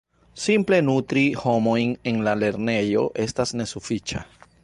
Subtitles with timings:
[0.43, 4.27] Simple nutri homojn en la lernejo estas nesufiĉa.